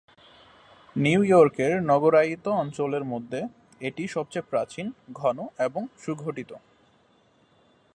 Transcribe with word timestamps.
New 0.95 1.21
ইয়র্কের 1.23 1.73
নগরায়িত 1.83 2.45
অঞ্চলের 2.47 3.03
মধ্যে 3.03 3.39
এটিই 3.81 4.07
সবচেয়ে 4.07 4.49
প্রাচীন, 4.49 4.85
ঘন 5.13 5.37
এবং 5.59 5.81
সুগঠিত। 5.97 6.51